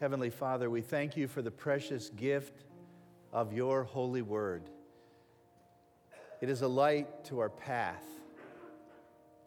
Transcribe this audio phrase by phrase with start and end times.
[0.00, 2.64] Heavenly Father, we thank you for the precious gift
[3.32, 4.70] of your holy word.
[6.40, 8.04] It is a light to our path.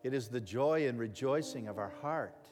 [0.03, 2.49] It is the joy and rejoicing of our heart.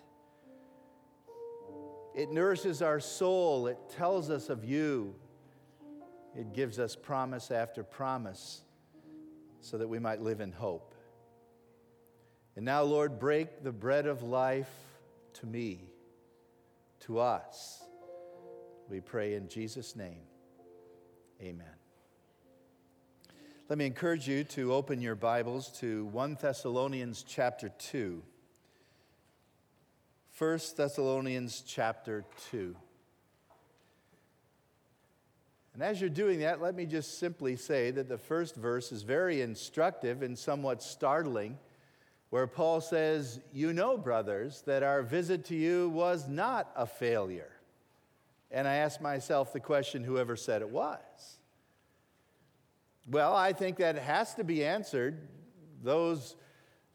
[2.16, 3.68] It nourishes our soul.
[3.68, 5.14] It tells us of you.
[6.38, 8.62] It gives us promise after promise
[9.60, 10.96] so that we might live in hope.
[12.56, 14.72] And now, Lord, break the bread of life
[15.34, 15.90] to me,
[17.02, 17.84] to us.
[18.90, 20.24] We pray in Jesus' name.
[21.40, 21.68] Amen.
[23.70, 28.24] Let me encourage you to open your Bibles to 1 Thessalonians chapter 2.
[30.36, 32.76] 1 Thessalonians chapter 2.
[35.76, 39.04] And as you're doing that, let me just simply say that the first verse is
[39.04, 41.60] very instructive and somewhat startling,
[42.32, 47.52] where Paul says, You know, brothers, that our visit to you was not a failure.
[48.52, 51.38] And I ask myself the question whoever said it was?
[53.10, 55.28] Well, I think that has to be answered.
[55.84, 56.36] Those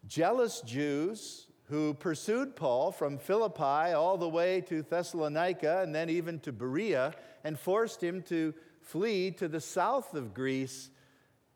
[0.06, 6.38] jealous Jews who pursued Paul from Philippi all the way to Thessalonica and then even
[6.40, 10.90] to Berea and forced him to flee to the south of Greece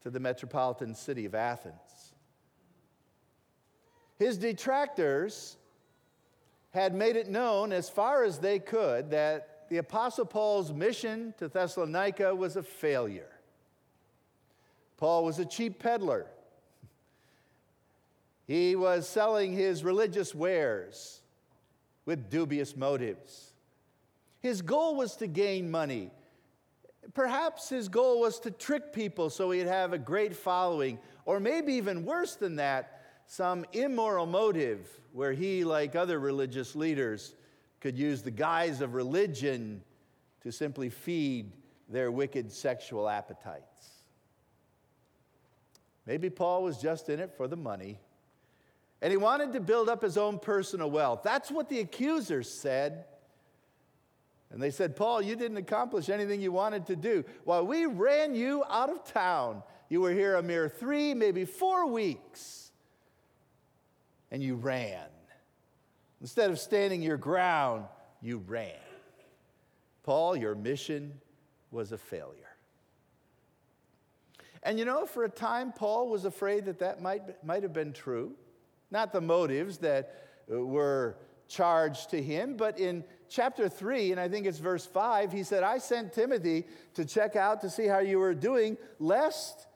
[0.02, 2.14] to the metropolitan city of Athens.
[4.18, 5.56] His detractors
[6.70, 11.48] had made it known as far as they could that the Apostle Paul's mission to
[11.48, 13.30] Thessalonica was a failure.
[14.96, 16.26] Paul was a cheap peddler.
[18.46, 21.20] He was selling his religious wares
[22.06, 23.52] with dubious motives.
[24.40, 26.10] His goal was to gain money.
[27.12, 31.74] Perhaps his goal was to trick people so he'd have a great following, or maybe
[31.74, 37.34] even worse than that, some immoral motive where he, like other religious leaders,
[37.80, 39.82] could use the guise of religion
[40.42, 41.52] to simply feed
[41.88, 43.90] their wicked sexual appetites.
[46.06, 47.98] Maybe Paul was just in it for the money.
[49.00, 51.20] And he wanted to build up his own personal wealth.
[51.22, 53.04] That's what the accusers said.
[54.50, 57.24] And they said, Paul, you didn't accomplish anything you wanted to do.
[57.44, 61.86] While we ran you out of town, you were here a mere three, maybe four
[61.86, 62.72] weeks,
[64.30, 65.06] and you ran.
[66.20, 67.84] Instead of standing your ground,
[68.20, 68.72] you ran.
[70.02, 71.20] Paul, your mission
[71.70, 72.48] was a failure.
[74.62, 77.92] And you know, for a time, Paul was afraid that that might, might have been
[77.92, 78.32] true.
[78.90, 84.28] Not the motives that uh, were charged to him, but in chapter 3, and I
[84.28, 88.00] think it's verse 5, he said, I sent Timothy to check out to see how
[88.00, 89.66] you were doing, lest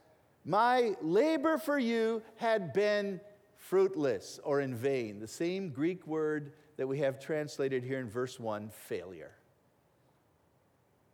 [0.45, 3.21] my labor for you had been
[3.73, 5.19] fruitless or in vain.
[5.19, 9.31] The same Greek word that we have translated here in verse 1 failure.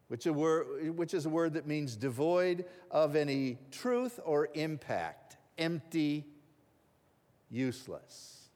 [0.08, 5.36] Which, a word, which is a word that means devoid of any truth or impact,
[5.56, 6.24] empty,
[7.48, 8.48] useless.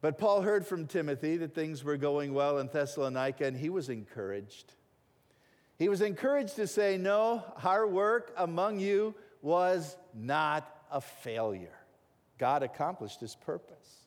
[0.00, 3.88] But Paul heard from Timothy that things were going well in Thessalonica, and he was
[3.88, 4.72] encouraged.
[5.80, 11.78] He was encouraged to say, No, our work among you was not a failure.
[12.38, 14.02] God accomplished his purpose.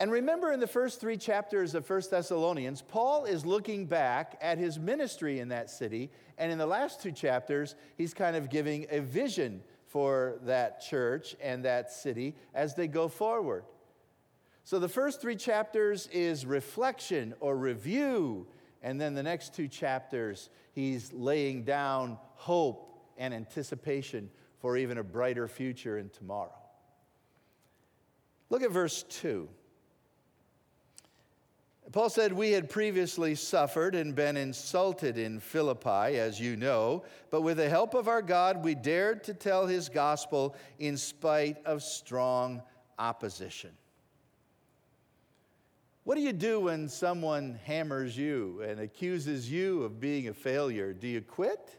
[0.00, 4.58] And remember in the first three chapters of 1 Thessalonians, Paul is looking back at
[4.58, 6.10] his ministry in that city.
[6.38, 11.36] And in the last two chapters, he's kind of giving a vision for that church
[11.40, 13.64] and that city as they go forward.
[14.64, 18.46] So the first three chapters is reflection or review,
[18.82, 24.30] and then the next two chapters, he's laying down hope and anticipation
[24.64, 26.56] for even a brighter future in tomorrow.
[28.48, 29.46] Look at verse 2.
[31.92, 37.42] Paul said, We had previously suffered and been insulted in Philippi, as you know, but
[37.42, 41.82] with the help of our God, we dared to tell his gospel in spite of
[41.82, 42.62] strong
[42.98, 43.72] opposition.
[46.04, 50.94] What do you do when someone hammers you and accuses you of being a failure?
[50.94, 51.76] Do you quit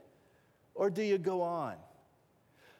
[0.76, 1.78] or do you go on?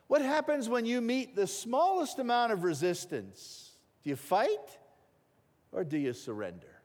[0.08, 3.72] What happens when you meet the smallest amount of resistance?
[4.04, 4.78] Do you fight
[5.72, 6.82] or do you surrender?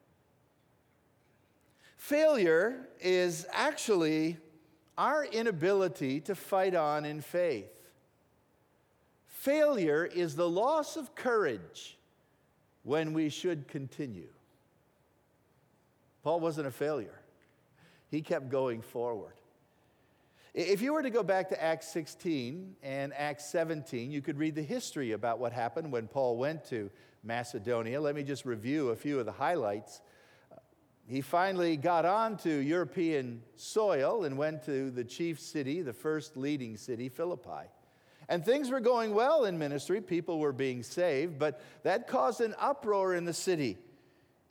[1.96, 4.38] Failure is actually
[4.96, 7.70] our inability to fight on in faith.
[9.26, 11.98] Failure is the loss of courage
[12.82, 14.28] when we should continue.
[16.22, 17.20] Paul wasn't a failure,
[18.10, 19.39] he kept going forward.
[20.52, 24.56] If you were to go back to Acts 16 and Acts 17, you could read
[24.56, 26.90] the history about what happened when Paul went to
[27.22, 28.00] Macedonia.
[28.00, 30.00] Let me just review a few of the highlights.
[31.06, 36.76] he finally got onto European soil and went to the chief city, the first leading
[36.76, 37.68] city, Philippi.
[38.28, 40.00] And things were going well in ministry.
[40.00, 43.78] People were being saved, but that caused an uproar in the city.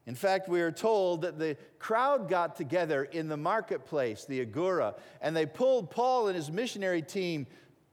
[0.10, 4.96] In fact, we are told that the crowd got together in the marketplace, the Agora,
[5.22, 7.46] and they pulled Paul and his missionary team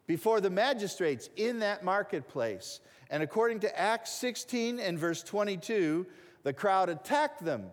[0.06, 2.80] before the magistrates in that marketplace.
[3.10, 6.06] And according to Acts 16 and verse 22,
[6.42, 7.66] the crowd attacked them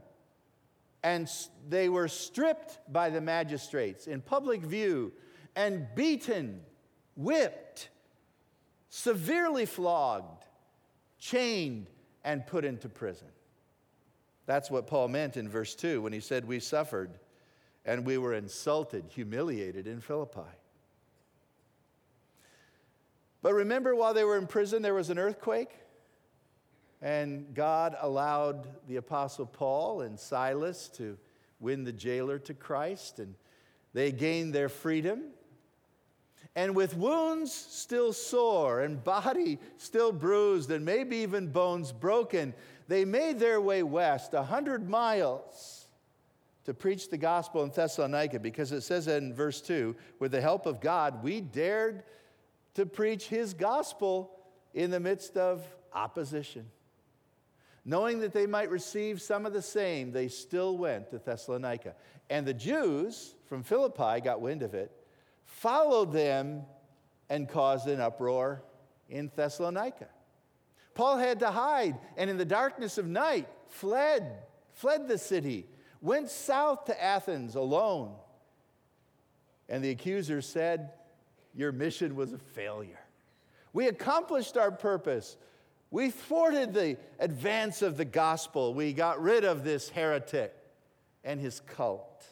[1.03, 1.31] and
[1.69, 5.13] they were stripped by the magistrates in public view
[5.55, 6.59] and beaten,
[7.15, 7.87] whipped,
[8.89, 10.43] severely flogged,
[11.17, 11.87] chained,
[12.25, 13.29] and put into prison.
[14.45, 17.11] That's what Paul meant in verse 2 when he said, We suffered
[17.85, 20.41] and we were insulted, humiliated in Philippi.
[23.41, 25.69] But remember, while they were in prison, there was an earthquake?
[27.01, 31.17] And God allowed the Apostle Paul and Silas to
[31.59, 33.35] win the jailer to Christ, and
[33.93, 35.23] they gained their freedom.
[36.55, 42.53] And with wounds still sore and body still bruised and maybe even bones broken,
[42.87, 45.87] they made their way west, a hundred miles,
[46.65, 50.65] to preach the gospel in Thessalonica because it says in verse 2 with the help
[50.65, 52.03] of God, we dared
[52.75, 54.31] to preach his gospel
[54.73, 56.65] in the midst of opposition.
[57.85, 61.95] Knowing that they might receive some of the same, they still went to Thessalonica.
[62.29, 64.91] And the Jews from Philippi got wind of it,
[65.45, 66.63] followed them,
[67.29, 68.63] and caused an uproar
[69.09, 70.07] in Thessalonica.
[70.93, 74.43] Paul had to hide, and in the darkness of night, fled,
[74.73, 75.65] fled the city,
[76.01, 78.13] went south to Athens alone.
[79.69, 80.91] And the accusers said,
[81.55, 82.99] Your mission was a failure.
[83.71, 85.37] We accomplished our purpose.
[85.89, 88.73] We thwarted the advance of the gospel.
[88.73, 90.53] We got rid of this heretic
[91.23, 92.27] and his cult.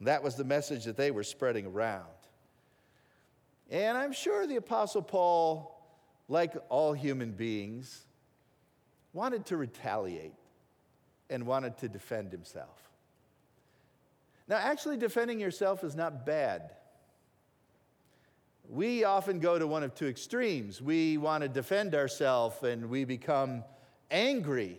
[0.00, 2.04] That was the message that they were spreading around.
[3.70, 5.80] And I'm sure the Apostle Paul,
[6.28, 8.04] like all human beings,
[9.12, 10.34] wanted to retaliate
[11.30, 12.90] and wanted to defend himself.
[14.48, 16.70] Now, actually, defending yourself is not bad
[18.68, 20.82] we often go to one of two extremes.
[20.82, 23.64] We want to defend ourselves and we become
[24.10, 24.78] angry.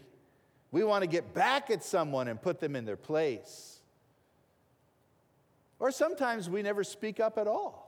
[0.72, 3.77] We want to get back at someone and put them in their place.
[5.80, 7.88] Or sometimes we never speak up at all.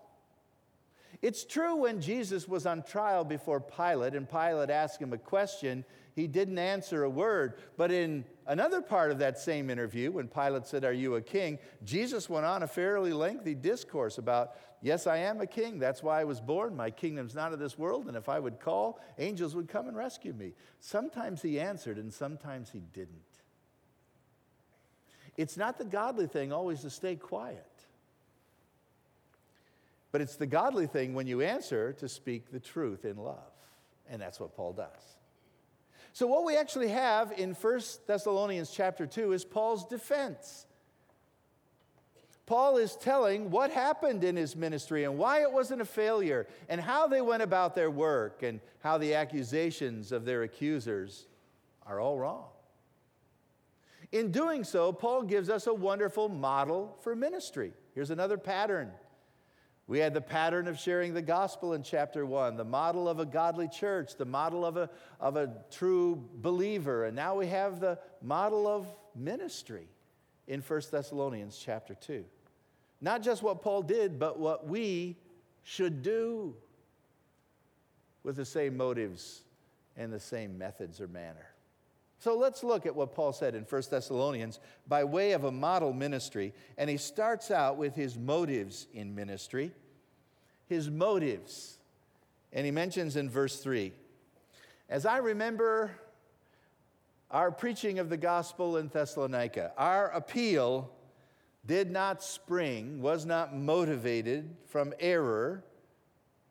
[1.21, 5.83] It's true when Jesus was on trial before Pilate and Pilate asked him a question,
[6.15, 7.55] he didn't answer a word.
[7.75, 11.59] But in another part of that same interview, when Pilate said, Are you a king?
[11.83, 15.77] Jesus went on a fairly lengthy discourse about Yes, I am a king.
[15.77, 16.75] That's why I was born.
[16.75, 18.07] My kingdom's not of this world.
[18.07, 20.53] And if I would call, angels would come and rescue me.
[20.79, 23.19] Sometimes he answered, and sometimes he didn't.
[25.35, 27.68] It's not the godly thing always to stay quiet.
[30.11, 33.51] But it's the godly thing when you answer to speak the truth in love.
[34.09, 35.17] And that's what Paul does.
[36.13, 40.65] So what we actually have in 1 Thessalonians chapter 2 is Paul's defense.
[42.47, 46.81] Paul is telling what happened in his ministry and why it wasn't a failure and
[46.81, 51.27] how they went about their work and how the accusations of their accusers
[51.85, 52.45] are all wrong.
[54.11, 57.71] In doing so, Paul gives us a wonderful model for ministry.
[57.93, 58.89] Here's another pattern.
[59.89, 63.25] We had the pattern of sharing the gospel in chapter one, the model of a
[63.25, 64.87] godly church, the model of a,
[65.19, 69.87] of a true believer, and now we have the model of ministry
[70.47, 72.23] in 1 Thessalonians chapter 2.
[73.01, 75.17] Not just what Paul did, but what we
[75.63, 76.55] should do
[78.21, 79.41] with the same motives
[79.97, 81.48] and the same methods or manner.
[82.19, 85.93] So let's look at what Paul said in 1 Thessalonians by way of a model
[85.93, 86.53] ministry.
[86.77, 89.71] And he starts out with his motives in ministry.
[90.67, 91.79] His motives.
[92.51, 93.93] And he mentions in verse 3
[94.89, 95.91] As I remember
[97.31, 100.91] our preaching of the gospel in Thessalonica, our appeal
[101.65, 105.63] did not spring, was not motivated from error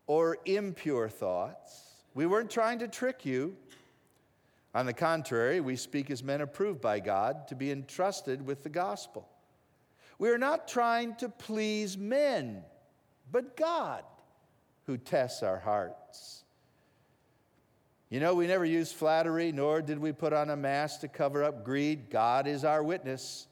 [0.07, 2.05] or impure thoughts.
[2.15, 3.57] We weren't trying to trick you.
[4.79, 8.69] On the contrary, we speak as men approved by God to be entrusted with the
[8.69, 9.29] gospel.
[10.21, 12.63] We are not trying to please men,
[13.33, 14.05] but God
[14.87, 16.45] who tests our hearts.
[18.09, 21.43] You know, we never used flattery, nor did we put on a mask to cover
[21.43, 22.09] up greed.
[22.09, 23.49] God is our witness.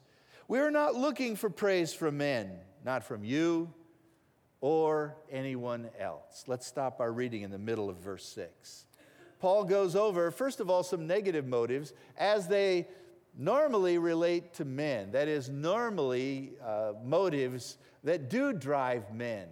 [0.47, 2.53] We are not looking for praise from men,
[2.85, 3.73] not from you
[4.61, 6.45] or anyone else.
[6.47, 8.86] Let's stop our reading in the middle of verse 6.
[9.39, 12.87] Paul goes over, first of all, some negative motives as they
[13.37, 15.11] normally relate to men.
[15.11, 19.47] That is, normally uh, motives that do drive men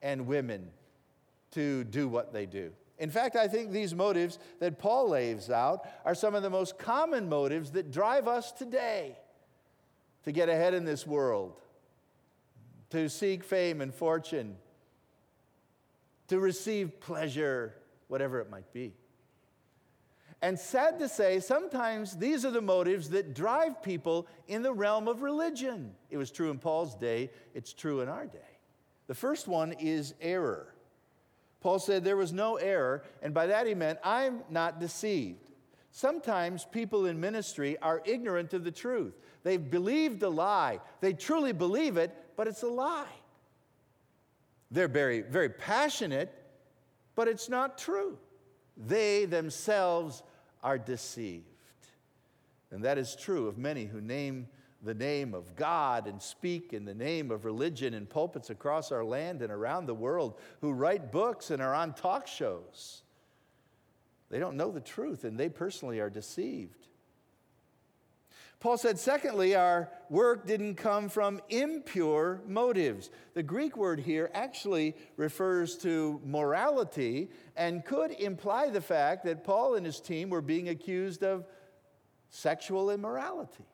[0.00, 0.70] and women
[1.52, 2.72] to do what they do.
[2.98, 6.78] In fact, I think these motives that Paul lays out are some of the most
[6.78, 9.18] common motives that drive us today
[10.24, 11.60] to get ahead in this world,
[12.90, 14.56] to seek fame and fortune,
[16.28, 17.74] to receive pleasure,
[18.08, 18.94] whatever it might be.
[20.42, 25.06] And sad to say, sometimes these are the motives that drive people in the realm
[25.06, 25.94] of religion.
[26.10, 28.38] It was true in Paul's day, it's true in our day.
[29.06, 30.74] The first one is error.
[31.60, 35.38] Paul said there was no error, and by that he meant, I'm not deceived.
[35.92, 39.14] Sometimes people in ministry are ignorant of the truth.
[39.44, 40.80] They've believed a lie.
[41.00, 43.06] They truly believe it, but it's a lie.
[44.72, 46.34] They're very, very passionate,
[47.14, 48.18] but it's not true.
[48.76, 50.22] They themselves
[50.62, 51.46] are deceived.
[52.70, 54.48] And that is true of many who name
[54.82, 59.04] the name of God and speak in the name of religion in pulpits across our
[59.04, 63.02] land and around the world, who write books and are on talk shows.
[64.28, 66.81] They don't know the truth and they personally are deceived.
[68.62, 73.10] Paul said, secondly, our work didn't come from impure motives.
[73.34, 79.74] The Greek word here actually refers to morality and could imply the fact that Paul
[79.74, 81.44] and his team were being accused of
[82.30, 83.64] sexual immorality.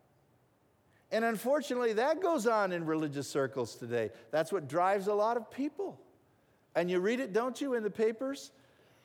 [1.10, 4.08] And unfortunately, that goes on in religious circles today.
[4.30, 6.00] That's what drives a lot of people.
[6.74, 8.52] And you read it, don't you, in the papers?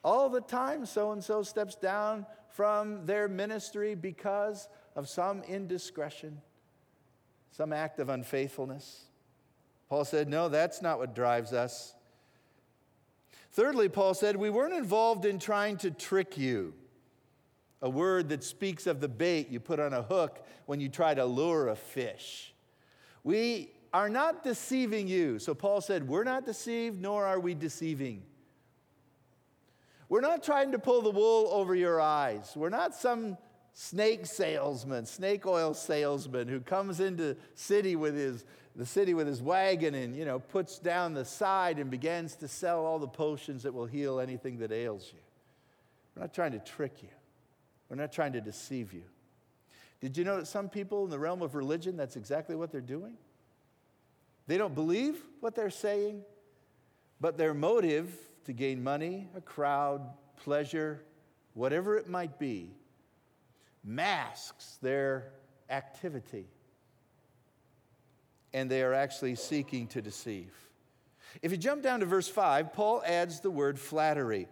[0.02, 6.42] All the time, so and so steps down from their ministry because of some indiscretion,
[7.52, 9.06] some act of unfaithfulness.
[9.90, 11.94] Paul said, No, that's not what drives us.
[13.52, 16.74] Thirdly, Paul said, We weren't involved in trying to trick you.
[17.82, 21.14] A word that speaks of the bait you put on a hook when you try
[21.14, 22.54] to lure a fish.
[23.24, 25.38] We are not deceiving you.
[25.38, 28.24] So Paul said, We're not deceived, nor are we deceiving.
[30.10, 32.54] We're not trying to pull the wool over your eyes.
[32.56, 33.38] We're not some
[33.74, 39.40] snake salesman, snake oil salesman who comes into city with his the city with his
[39.40, 43.64] wagon and you know puts down the side and begins to sell all the potions
[43.64, 45.20] that will heal anything that ails you.
[46.16, 47.10] We're not trying to trick you.
[47.90, 49.04] We're not trying to deceive you.
[50.02, 52.82] Did you know that some people in the realm of religion that's exactly what they're
[52.82, 53.14] doing?
[54.48, 56.24] They don't believe what they're saying,
[57.22, 58.14] but their motive
[58.46, 60.02] to gain money, a crowd,
[60.36, 61.02] pleasure,
[61.54, 62.72] whatever it might be,
[63.84, 65.32] masks their
[65.70, 66.46] activity.
[68.54, 70.54] And they are actually seeking to deceive.
[71.42, 74.48] If you jump down to verse 5, Paul adds the word flattery.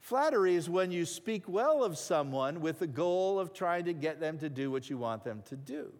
[0.00, 4.20] Flattery is when you speak well of someone with the goal of trying to get
[4.20, 5.92] them to do what you want them to do.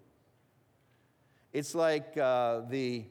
[1.53, 3.05] It's like uh, the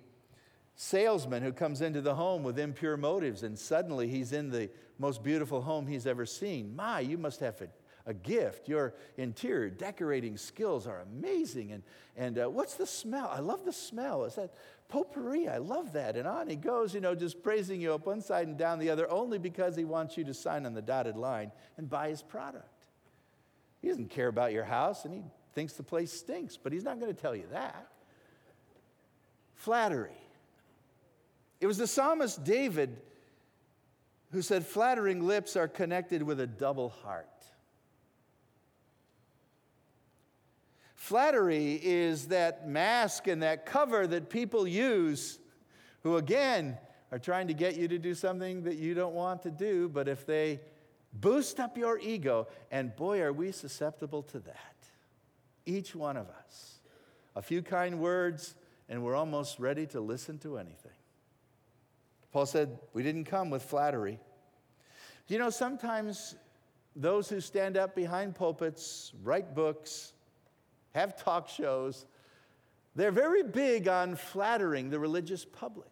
[0.76, 5.24] salesman who comes into the home with impure motives and suddenly he's in the most
[5.24, 6.76] beautiful home he's ever seen.
[6.76, 7.68] My, you must have a,
[8.06, 8.68] a gift.
[8.68, 11.72] Your interior decorating skills are amazing.
[11.72, 11.84] And,
[12.18, 13.30] and uh, what's the smell?
[13.34, 14.26] I love the smell.
[14.26, 14.54] Is that
[14.90, 15.48] potpourri?
[15.48, 16.16] I love that.
[16.16, 18.90] And on he goes, you know, just praising you up one side and down the
[18.90, 22.22] other only because he wants you to sign on the dotted line and buy his
[22.22, 22.68] product.
[23.82, 25.22] He doesn't care about your house and he
[25.54, 27.88] thinks the place stinks, but he's not going to tell you that.
[29.56, 30.18] Flattery.
[31.60, 32.98] It was the psalmist David
[34.32, 37.28] who said, Flattering lips are connected with a double heart.
[41.02, 45.40] Flattery is that mask and that cover that people use,
[46.04, 46.78] who again
[47.12, 50.08] are trying to get you to do something that you don't want to do, but
[50.08, 50.60] if they
[51.12, 54.76] boost up your ego, and boy, are we susceptible to that.
[55.66, 56.82] Each one of us.
[57.36, 58.54] A few kind words,
[58.88, 60.92] and we're almost ready to listen to anything.
[62.32, 64.20] Paul said, We didn't come with flattery.
[65.28, 66.36] You know, sometimes
[66.96, 70.14] those who stand up behind pulpits, write books,
[70.94, 72.06] have talk shows,
[72.96, 75.88] they're very big on flattering the religious public.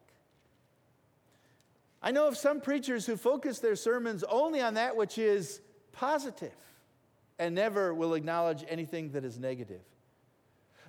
[2.01, 6.55] I know of some preachers who focus their sermons only on that which is positive
[7.37, 9.81] and never will acknowledge anything that is negative.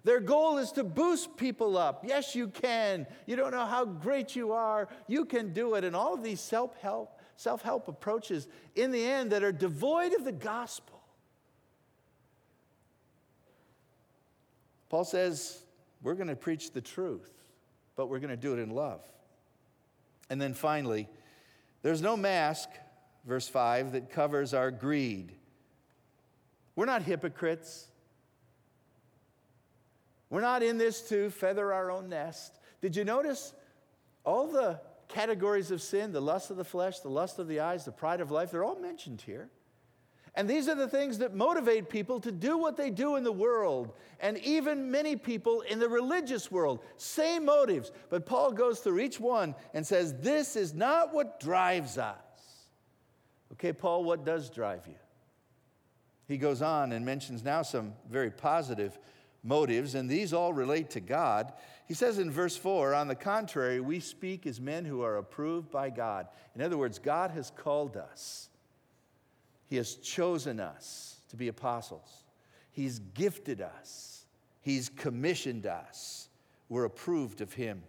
[0.02, 2.04] Their goal is to boost people up.
[2.06, 3.06] Yes, you can.
[3.26, 4.88] You don't know how great you are.
[5.06, 5.84] You can do it.
[5.84, 10.12] And all of these self help self help approaches in the end that are devoid
[10.12, 10.99] of the gospel.
[14.90, 15.62] Paul says,
[16.02, 17.32] we're going to preach the truth,
[17.96, 19.02] but we're going to do it in love.
[20.28, 21.08] And then finally,
[21.80, 22.68] there's no mask,
[23.24, 25.32] verse 5, that covers our greed.
[26.76, 27.86] We're not hypocrites.
[30.28, 32.58] We're not in this to feather our own nest.
[32.82, 33.54] Did you notice
[34.24, 34.80] all the
[35.10, 38.20] categories of sin the lust of the flesh, the lust of the eyes, the pride
[38.20, 39.50] of life they're all mentioned here.
[40.34, 43.32] And these are the things that motivate people to do what they do in the
[43.32, 46.80] world, and even many people in the religious world.
[46.96, 47.90] Same motives.
[48.10, 52.16] But Paul goes through each one and says, This is not what drives us.
[53.52, 54.94] Okay, Paul, what does drive you?
[56.28, 58.96] He goes on and mentions now some very positive
[59.42, 61.52] motives, and these all relate to God.
[61.88, 65.70] He says in verse 4 On the contrary, we speak as men who are approved
[65.70, 66.28] by God.
[66.54, 68.49] In other words, God has called us,
[69.70, 72.24] He has chosen us to be apostles,
[72.70, 74.26] He's gifted us,
[74.60, 76.28] He's commissioned us.
[76.68, 77.82] We're approved of Him.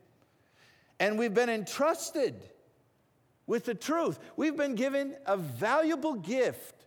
[0.99, 2.35] And we've been entrusted
[3.45, 4.17] with the truth.
[4.37, 6.81] We've been given a valuable gift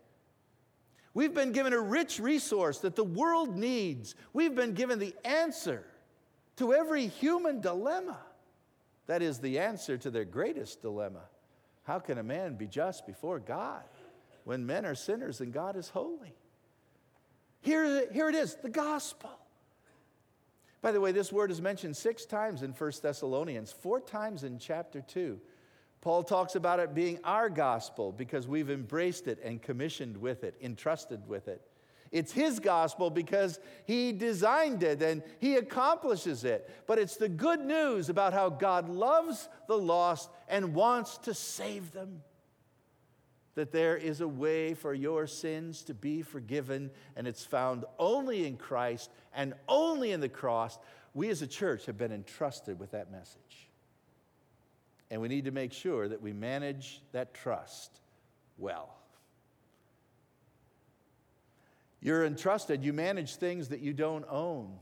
[1.15, 4.17] We've been given a rich resource that the world needs.
[4.33, 5.85] We've been given the answer
[6.57, 8.19] to every human dilemma.
[9.07, 11.23] That is the answer to their greatest dilemma.
[11.85, 13.83] How can a man be just before God
[14.45, 16.35] when men are sinners and God is holy?
[17.61, 19.31] Here, here it is the gospel.
[20.83, 24.59] By the way, this word is mentioned six times in 1 Thessalonians, four times in
[24.59, 25.41] chapter 2.
[26.03, 30.55] Paul talks about it being our gospel because we've embraced it and commissioned with it,
[30.61, 31.63] entrusted with it.
[32.13, 36.71] It's his gospel because he designed it and he accomplishes it.
[36.87, 41.93] But it's the good news about how God loves the lost and wants to save
[41.93, 42.23] them.
[43.55, 48.47] That there is a way for your sins to be forgiven, and it's found only
[48.47, 50.79] in Christ and only in the cross.
[51.15, 53.69] We as a church have been entrusted with that message.
[55.11, 58.01] And we need to make sure that we manage that trust
[58.59, 58.97] well.
[62.01, 64.73] You're entrusted, you manage things that you don't own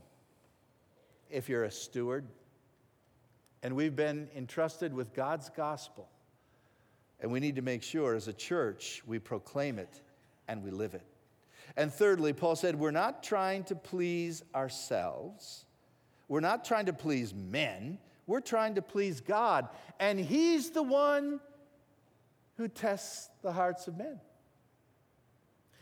[1.29, 2.25] if you're a steward.
[3.61, 6.09] And we've been entrusted with God's gospel.
[7.23, 10.01] And we need to make sure as a church we proclaim it
[10.47, 11.05] and we live it.
[11.75, 15.65] And thirdly, Paul said, we're not trying to please ourselves.
[16.27, 17.97] We're not trying to please men.
[18.27, 19.67] We're trying to please God,
[19.99, 21.41] and He's the one
[22.55, 24.19] who tests the hearts of men.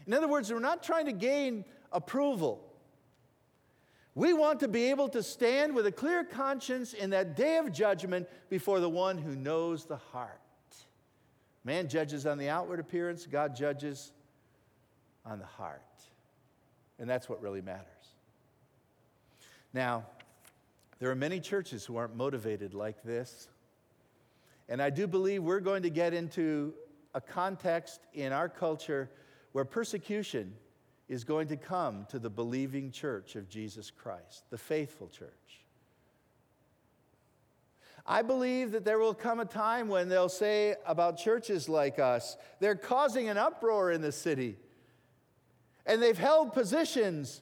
[0.07, 2.67] In other words, we're not trying to gain approval.
[4.15, 7.71] We want to be able to stand with a clear conscience in that day of
[7.71, 10.41] judgment before the one who knows the heart.
[11.63, 14.11] Man judges on the outward appearance, God judges
[15.25, 15.81] on the heart.
[16.99, 17.85] And that's what really matters.
[19.73, 20.05] Now,
[20.99, 23.47] there are many churches who aren't motivated like this.
[24.69, 26.73] And I do believe we're going to get into
[27.13, 29.09] a context in our culture
[29.51, 30.53] where persecution
[31.09, 35.60] is going to come to the believing church of Jesus Christ, the faithful church.
[38.05, 42.37] I believe that there will come a time when they'll say about churches like us,
[42.59, 44.57] they're causing an uproar in the city.
[45.85, 47.41] And they've held positions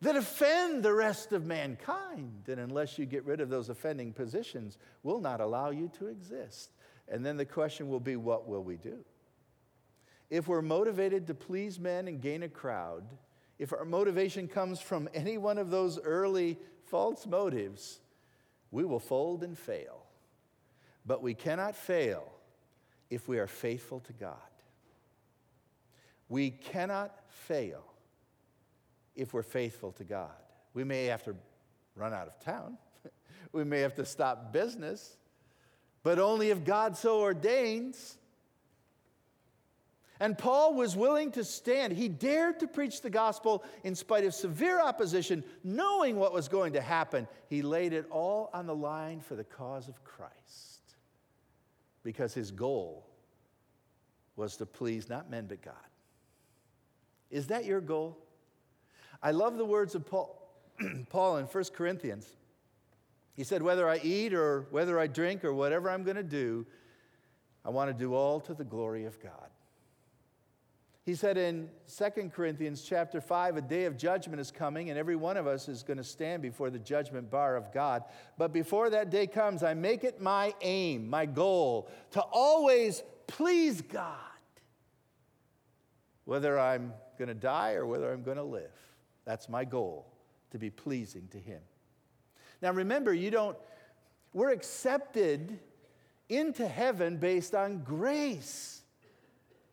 [0.00, 2.44] that offend the rest of mankind.
[2.48, 6.70] And unless you get rid of those offending positions, will not allow you to exist.
[7.08, 8.98] And then the question will be what will we do?
[10.30, 13.04] If we're motivated to please men and gain a crowd,
[13.58, 18.00] if our motivation comes from any one of those early false motives,
[18.70, 20.04] we will fold and fail.
[21.06, 22.30] But we cannot fail
[23.10, 24.36] if we are faithful to God.
[26.28, 27.82] We cannot fail
[29.16, 30.30] if we're faithful to God.
[30.74, 31.34] We may have to
[31.96, 32.78] run out of town,
[33.52, 35.16] we may have to stop business,
[36.02, 38.16] but only if God so ordains.
[40.20, 41.92] And Paul was willing to stand.
[41.92, 46.72] He dared to preach the gospel in spite of severe opposition, knowing what was going
[46.72, 47.28] to happen.
[47.48, 50.96] He laid it all on the line for the cause of Christ
[52.02, 53.06] because his goal
[54.34, 55.74] was to please not men but God.
[57.30, 58.18] Is that your goal?
[59.22, 60.50] I love the words of Paul,
[61.10, 62.26] Paul in 1 Corinthians.
[63.36, 66.66] He said, Whether I eat or whether I drink or whatever I'm going to do,
[67.64, 69.50] I want to do all to the glory of God.
[71.08, 75.16] He said in 2 Corinthians chapter 5, a day of judgment is coming, and every
[75.16, 78.04] one of us is going to stand before the judgment bar of God.
[78.36, 83.80] But before that day comes, I make it my aim, my goal, to always please
[83.80, 84.18] God,
[86.26, 88.76] whether I'm going to die or whether I'm going to live.
[89.24, 90.12] That's my goal,
[90.50, 91.62] to be pleasing to Him.
[92.60, 93.56] Now remember, you don't,
[94.34, 95.58] we're accepted
[96.28, 98.77] into heaven based on grace.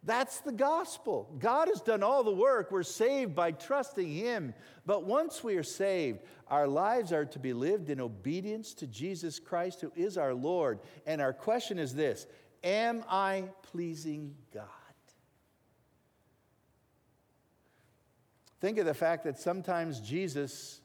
[0.06, 1.34] That's the gospel.
[1.40, 2.72] God has done all the work.
[2.72, 4.54] We're saved by trusting Him.
[4.86, 9.40] But once we are saved, our lives are to be lived in obedience to Jesus
[9.40, 10.80] Christ, who is our Lord.
[11.08, 12.28] And our question is this
[12.64, 14.70] Am I pleasing God?
[18.62, 20.82] Think of the fact that sometimes Jesus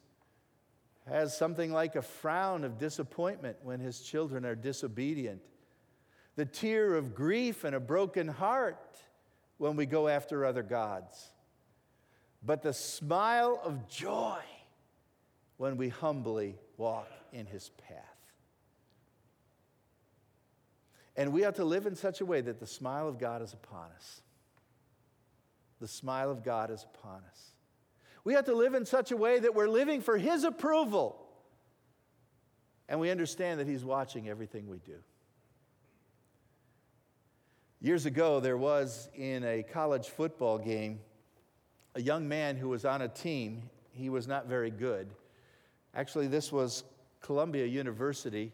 [1.07, 5.41] has something like a frown of disappointment when his children are disobedient,
[6.35, 8.97] the tear of grief and a broken heart
[9.61, 11.29] when we go after other gods,
[12.41, 14.39] but the smile of joy
[15.57, 17.99] when we humbly walk in his path.
[21.15, 23.53] And we have to live in such a way that the smile of God is
[23.53, 24.21] upon us.
[25.79, 27.51] The smile of God is upon us.
[28.23, 31.21] We have to live in such a way that we're living for his approval.
[32.89, 34.97] And we understand that he's watching everything we do.
[37.83, 40.99] Years ago, there was in a college football game
[41.95, 43.63] a young man who was on a team.
[43.91, 45.09] He was not very good.
[45.95, 46.83] Actually, this was
[47.21, 48.51] Columbia University.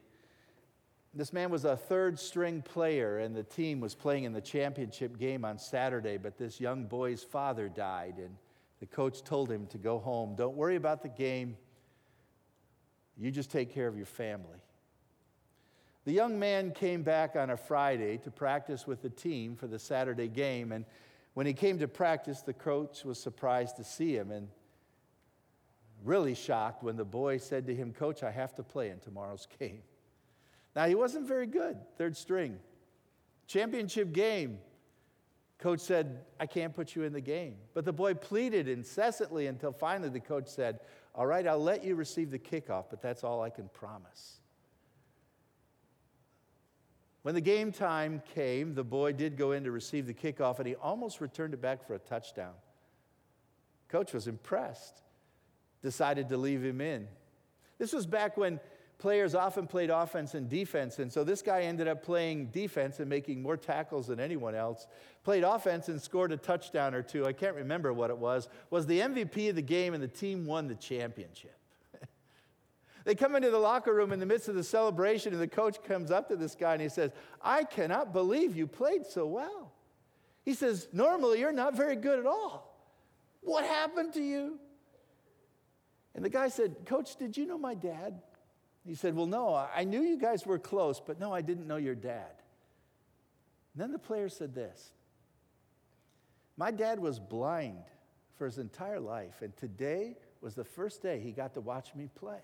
[1.14, 5.20] This man was a third string player, and the team was playing in the championship
[5.20, 8.34] game on Saturday, but this young boy's father died, and
[8.80, 10.36] the coach told him to go home.
[10.38, 11.58] Don't worry about the game,
[13.18, 14.60] you just take care of your family.
[16.08, 19.78] The young man came back on a Friday to practice with the team for the
[19.78, 20.72] Saturday game.
[20.72, 20.86] And
[21.34, 24.48] when he came to practice, the coach was surprised to see him and
[26.06, 29.50] really shocked when the boy said to him, Coach, I have to play in tomorrow's
[29.60, 29.82] game.
[30.78, 32.58] Now, he wasn't very good, third string.
[33.46, 34.60] Championship game.
[35.60, 37.56] Coach said, I can't put you in the game.
[37.74, 40.80] But the boy pleaded incessantly until finally the coach said,
[41.14, 44.40] All right, I'll let you receive the kickoff, but that's all I can promise.
[47.24, 50.68] When the game time came, the boy did go in to receive the kickoff and
[50.68, 52.54] he almost returned it back for a touchdown.
[53.90, 55.02] Coach was impressed,
[55.82, 57.08] decided to leave him in.
[57.78, 58.60] This was back when
[58.98, 63.10] players often played offense and defense, and so this guy ended up playing defense and
[63.10, 64.88] making more tackles than anyone else.
[65.24, 67.26] Played offense and scored a touchdown or two.
[67.26, 68.50] I can't remember what it was.
[68.70, 71.56] Was the MVP of the game, and the team won the championship.
[73.08, 75.82] They come into the locker room in the midst of the celebration, and the coach
[75.82, 79.72] comes up to this guy and he says, I cannot believe you played so well.
[80.44, 82.78] He says, Normally, you're not very good at all.
[83.40, 84.60] What happened to you?
[86.16, 88.22] And the guy said, Coach, did you know my dad?
[88.86, 91.78] He said, Well, no, I knew you guys were close, but no, I didn't know
[91.78, 92.34] your dad.
[93.74, 94.92] And then the player said this
[96.58, 97.86] My dad was blind
[98.36, 102.10] for his entire life, and today was the first day he got to watch me
[102.14, 102.42] play.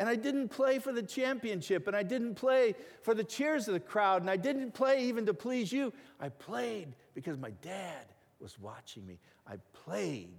[0.00, 3.74] And I didn't play for the championship, and I didn't play for the cheers of
[3.74, 5.92] the crowd, and I didn't play even to please you.
[6.18, 8.06] I played because my dad
[8.40, 9.18] was watching me.
[9.46, 10.32] I played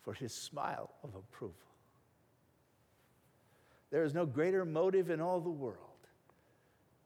[0.00, 1.54] for his smile of approval.
[3.90, 5.76] There is no greater motive in all the world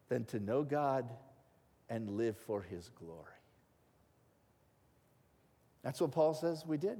[0.07, 1.09] than to know God
[1.89, 3.19] and live for his glory.
[5.83, 6.99] That's what Paul says we did.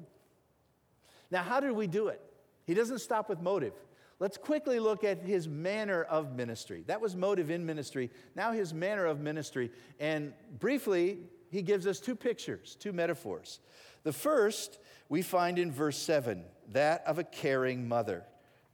[1.32, 2.22] Now, how did we do it?
[2.66, 3.74] He doesn't stop with motive.
[4.20, 6.84] Let's quickly look at his manner of ministry.
[6.88, 8.10] That was motive in ministry.
[8.34, 9.72] Now, his manner of ministry.
[10.00, 11.20] And briefly,
[11.52, 13.60] he gives us two pictures, two metaphors.
[14.04, 18.24] The first we find in verse 7, that of a caring mother.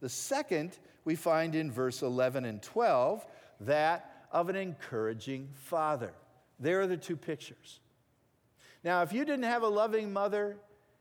[0.00, 3.26] The second we find in verse 11 and 12,
[3.60, 6.12] that of an encouraging father.
[6.60, 7.80] There are the two pictures.
[8.84, 10.56] Now, if you didn't have a loving mother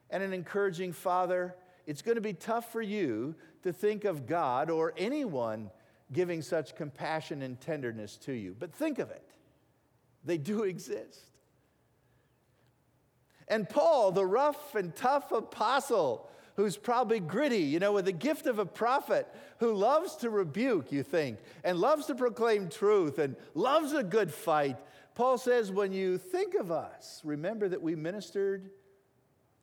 [0.10, 4.70] and an encouraging father, it's going to be tough for you to think of God
[4.70, 5.70] or anyone
[6.12, 8.56] giving such compassion and tenderness to you.
[8.58, 9.24] But think of it,
[10.24, 11.20] they do exist.
[13.48, 18.46] And Paul, the rough and tough apostle, who's probably gritty, you know, with the gift
[18.46, 19.28] of a prophet,
[19.60, 24.34] who loves to rebuke, you think, and loves to proclaim truth and loves a good
[24.34, 24.78] fight.
[25.16, 28.70] Paul says, when you think of us, remember that we ministered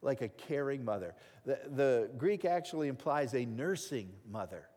[0.03, 1.15] like a caring mother.
[1.45, 4.69] The, the Greek actually implies a nursing mother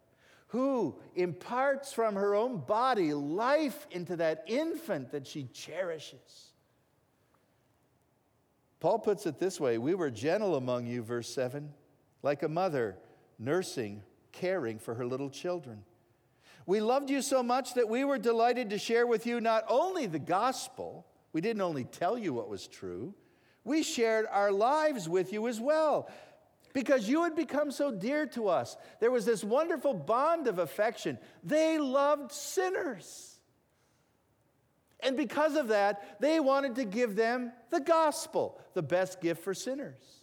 [0.47, 6.51] who imparts from her own body life into that infant that she cherishes.
[8.81, 11.71] Paul puts it this way We were gentle among you, verse 7,
[12.21, 12.97] like a mother
[13.39, 14.03] nursing,
[14.33, 15.83] caring for her little children.
[16.65, 20.05] We loved you so much that we were delighted to share with you not only
[20.05, 23.13] the gospel, we didn't only tell you what was true,
[23.63, 26.09] we shared our lives with you as well
[26.73, 28.77] because you had become so dear to us.
[28.99, 31.17] There was this wonderful bond of affection.
[31.43, 33.39] They loved sinners.
[35.01, 39.53] And because of that, they wanted to give them the gospel, the best gift for
[39.53, 40.21] sinners.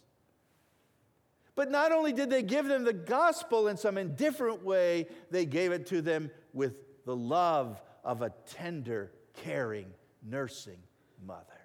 [1.55, 5.73] But not only did they give them the gospel in some indifferent way, they gave
[5.73, 9.11] it to them with the love of a tender,
[9.43, 9.87] caring,
[10.23, 10.79] nursing
[11.25, 11.58] mother.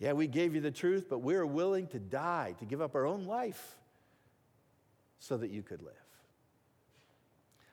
[0.00, 3.06] Yeah, we gave you the truth, but we're willing to die, to give up our
[3.06, 3.76] own life
[5.18, 5.92] so that you could live.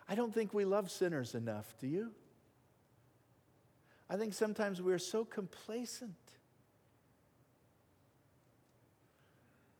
[0.09, 2.11] I don't think we love sinners enough, do you?
[4.09, 6.15] I think sometimes we're so complacent.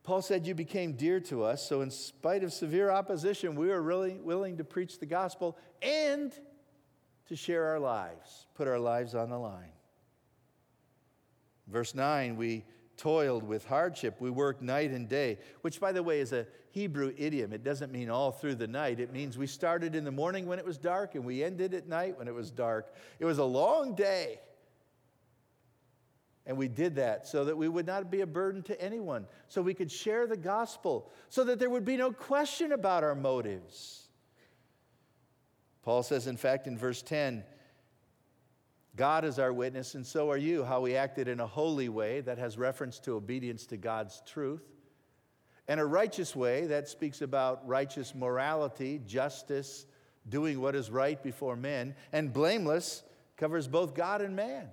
[0.04, 3.82] Paul said, You became dear to us, so in spite of severe opposition, we were
[3.82, 6.32] really willing to preach the gospel and
[7.28, 9.72] to share our lives, put our lives on the line.
[11.68, 12.66] Verse 9, we
[12.98, 14.16] toiled with hardship.
[14.20, 17.54] We worked night and day, which, by the way, is a Hebrew idiom.
[17.54, 19.00] It doesn't mean all through the night.
[19.00, 21.88] It means we started in the morning when it was dark and we ended at
[21.88, 22.94] night when it was dark.
[23.20, 24.40] It was a long day.
[26.46, 29.62] And we did that so that we would not be a burden to anyone, so
[29.62, 34.08] we could share the gospel, so that there would be no question about our motives.
[35.84, 37.44] Paul says, in fact, in verse 10,
[38.98, 42.22] God is our witness, and so are you, how we acted in a holy way
[42.22, 44.64] that has reference to obedience to God's truth,
[45.68, 49.86] and a righteous way that speaks about righteous morality, justice,
[50.28, 53.04] doing what is right before men, and blameless
[53.38, 54.68] covers both God and man.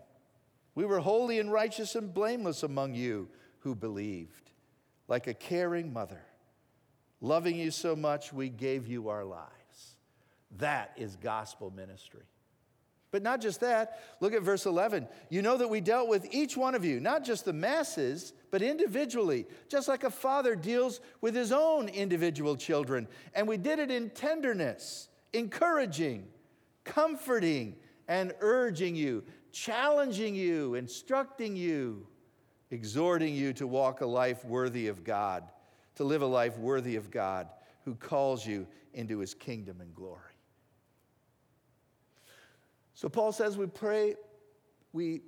[0.74, 4.50] We were holy and righteous and blameless among you who believed,
[5.06, 6.22] like a caring mother.
[7.20, 9.96] Loving you so much, we gave you our lives.
[10.56, 12.24] That is gospel ministry.
[13.14, 15.06] But not just that, look at verse 11.
[15.30, 18.60] You know that we dealt with each one of you, not just the masses, but
[18.60, 23.06] individually, just like a father deals with his own individual children.
[23.32, 26.26] And we did it in tenderness, encouraging,
[26.82, 27.76] comforting,
[28.08, 29.22] and urging you,
[29.52, 32.08] challenging you, instructing you,
[32.72, 35.44] exhorting you to walk a life worthy of God,
[35.94, 37.46] to live a life worthy of God
[37.84, 40.33] who calls you into his kingdom and glory.
[42.94, 44.14] So Paul says we pray,
[44.92, 45.22] we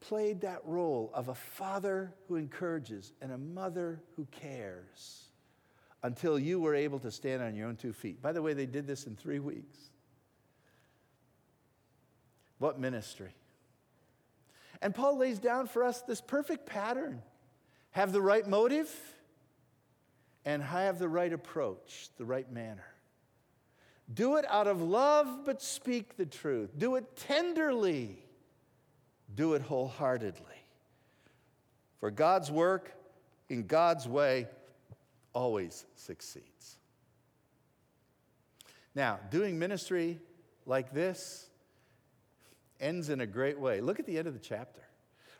[0.00, 5.24] played that role of a father who encourages and a mother who cares
[6.02, 8.22] until you were able to stand on your own two feet.
[8.22, 9.78] By the way, they did this in three weeks.
[12.58, 13.34] What ministry?
[14.80, 17.22] And Paul lays down for us this perfect pattern
[17.90, 18.90] have the right motive
[20.44, 22.84] and have the right approach, the right manner.
[24.12, 26.70] Do it out of love, but speak the truth.
[26.78, 28.22] Do it tenderly.
[29.34, 30.42] Do it wholeheartedly.
[32.00, 32.92] For God's work
[33.48, 34.46] in God's way
[35.32, 36.78] always succeeds.
[38.94, 40.18] Now, doing ministry
[40.64, 41.48] like this
[42.80, 43.80] ends in a great way.
[43.80, 44.80] Look at the end of the chapter.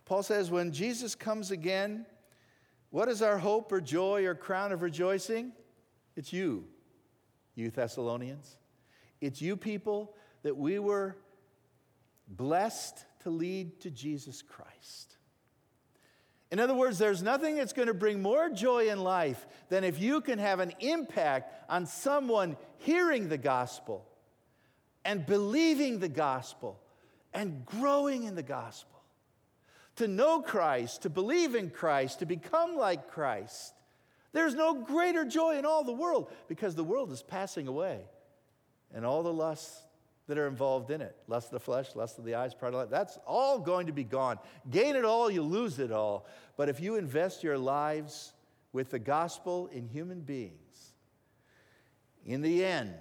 [0.04, 2.06] Paul says, When Jesus comes again,
[2.90, 5.52] what is our hope or joy or crown of rejoicing?
[6.16, 6.64] It's you,
[7.54, 8.57] you Thessalonians.
[9.20, 11.16] It's you people that we were
[12.28, 15.16] blessed to lead to Jesus Christ.
[16.50, 20.00] In other words, there's nothing that's going to bring more joy in life than if
[20.00, 24.06] you can have an impact on someone hearing the gospel
[25.04, 26.80] and believing the gospel
[27.34, 28.98] and growing in the gospel.
[29.96, 33.74] To know Christ, to believe in Christ, to become like Christ.
[34.32, 38.00] There's no greater joy in all the world because the world is passing away
[38.94, 39.82] and all the lusts
[40.26, 42.74] that are involved in it lust of the flesh, lust of the eyes, pride of
[42.74, 44.38] life that's all going to be gone.
[44.70, 46.26] Gain it all, you lose it all.
[46.56, 48.32] But if you invest your lives
[48.72, 50.92] with the gospel in human beings,
[52.26, 52.94] in the end,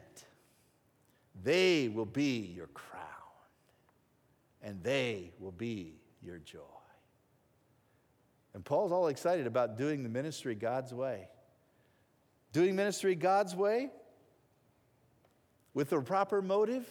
[1.44, 3.04] they will be your crown
[4.64, 6.60] and they will be your joy.
[8.54, 11.28] And Paul's all excited about doing the ministry God's way.
[12.54, 13.92] Doing ministry God's way
[15.78, 16.90] with the proper motive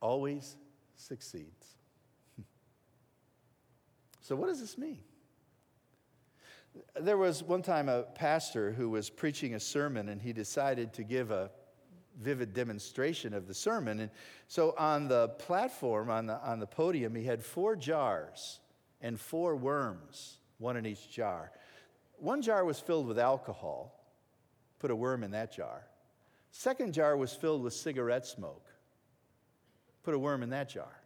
[0.00, 0.56] always
[0.94, 1.74] succeeds.
[4.20, 5.00] so, what does this mean?
[7.00, 11.02] There was one time a pastor who was preaching a sermon and he decided to
[11.02, 11.50] give a
[12.20, 13.98] vivid demonstration of the sermon.
[13.98, 14.10] And
[14.46, 18.60] so on the platform, on the, on the podium, he had four jars
[19.00, 21.50] and four worms, one in each jar.
[22.16, 24.04] One jar was filled with alcohol,
[24.78, 25.89] put a worm in that jar.
[26.50, 28.66] Second jar was filled with cigarette smoke.
[30.02, 31.00] Put a worm in that jar.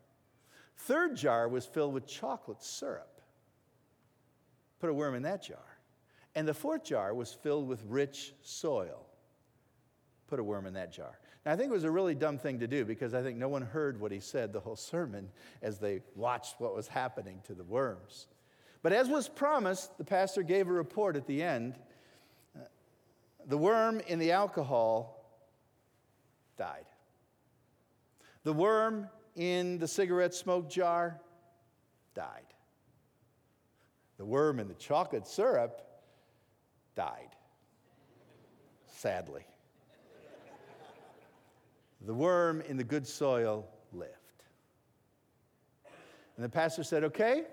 [0.76, 3.20] Third jar was filled with chocolate syrup.
[4.80, 5.78] Put a worm in that jar.
[6.34, 9.06] And the fourth jar was filled with rich soil.
[10.26, 11.18] Put a worm in that jar.
[11.44, 13.48] And I think it was a really dumb thing to do because I think no
[13.48, 15.30] one heard what he said the whole sermon
[15.62, 18.26] as they watched what was happening to the worms.
[18.82, 21.78] But as was promised, the pastor gave a report at the end.
[22.56, 22.64] Uh,
[23.46, 25.23] the worm in the alcohol
[26.56, 26.86] died.
[28.44, 31.20] The worm in the cigarette smoke jar
[32.14, 32.44] died.
[34.16, 35.80] The worm in the chocolate syrup
[36.94, 37.34] died,
[38.86, 39.44] sadly.
[42.02, 44.12] The worm in the good soil lived.
[46.36, 47.44] And the pastor said, Okay,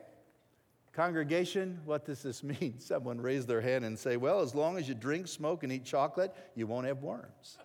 [0.93, 2.75] congregation, what does this mean?
[2.79, 5.85] Someone raised their hand and say, Well, as long as you drink, smoke, and eat
[5.85, 7.57] chocolate, you won't have worms.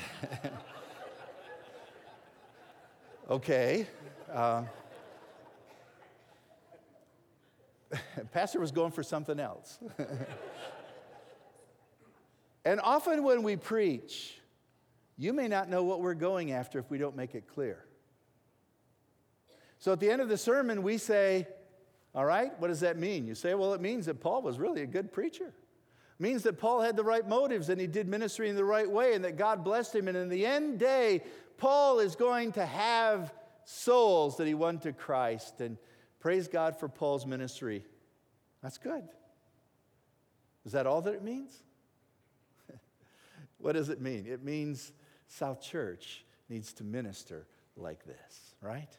[3.30, 3.86] okay.
[4.32, 4.64] Uh,
[8.32, 9.78] Pastor was going for something else.
[12.64, 14.38] and often when we preach,
[15.16, 17.84] you may not know what we're going after if we don't make it clear.
[19.78, 21.46] So at the end of the sermon, we say,
[22.14, 23.26] All right, what does that mean?
[23.26, 25.52] You say, Well, it means that Paul was really a good preacher.
[26.18, 29.14] Means that Paul had the right motives and he did ministry in the right way
[29.14, 30.08] and that God blessed him.
[30.08, 31.22] And in the end day,
[31.58, 35.60] Paul is going to have souls that he won to Christ.
[35.60, 35.76] And
[36.20, 37.84] praise God for Paul's ministry.
[38.62, 39.04] That's good.
[40.64, 41.62] Is that all that it means?
[43.58, 44.26] what does it mean?
[44.26, 44.92] It means
[45.28, 48.96] South Church needs to minister like this, right?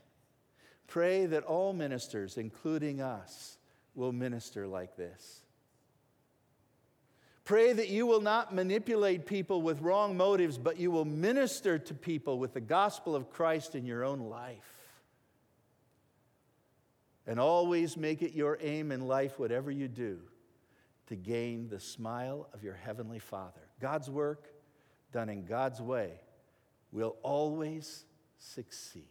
[0.88, 3.58] Pray that all ministers, including us,
[3.96, 5.42] will minister like this.
[7.48, 11.94] Pray that you will not manipulate people with wrong motives, but you will minister to
[11.94, 14.90] people with the gospel of Christ in your own life.
[17.26, 20.20] And always make it your aim in life, whatever you do,
[21.06, 23.62] to gain the smile of your Heavenly Father.
[23.80, 24.50] God's work,
[25.14, 26.20] done in God's way,
[26.92, 28.04] will always
[28.38, 29.06] succeed.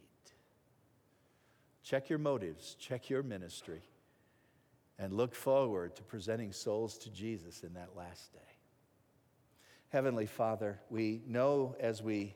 [1.81, 3.81] Check your motives, check your ministry
[4.99, 8.39] and look forward to presenting souls to Jesus in that last day.
[9.89, 12.35] Heavenly Father, we know as we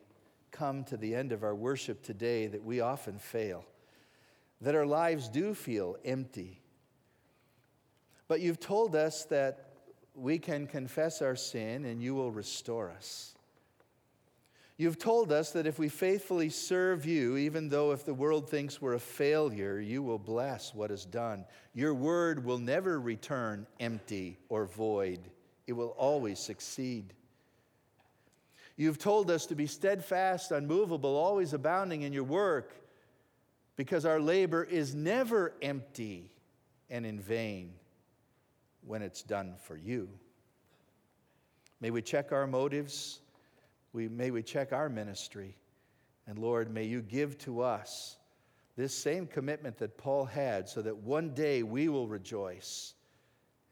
[0.50, 3.64] come to the end of our worship today that we often fail,
[4.60, 6.60] that our lives do feel empty.
[8.28, 9.70] But you've told us that
[10.14, 13.34] we can confess our sin and you will restore us.
[14.82, 18.82] You've told us that if we faithfully serve you, even though if the world thinks
[18.82, 21.44] we're a failure, you will bless what is done.
[21.72, 25.20] Your word will never return empty or void,
[25.68, 27.14] it will always succeed.
[28.76, 32.74] You've told us to be steadfast, unmovable, always abounding in your work,
[33.76, 36.32] because our labor is never empty
[36.90, 37.72] and in vain
[38.84, 40.08] when it's done for you.
[41.80, 43.20] May we check our motives
[43.92, 45.56] we, may we check our ministry.
[46.26, 48.16] And Lord, may you give to us
[48.76, 52.94] this same commitment that Paul had so that one day we will rejoice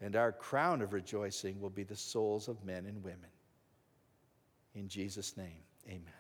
[0.01, 3.31] and our crown of rejoicing will be the souls of men and women.
[4.75, 6.20] In Jesus' name, amen.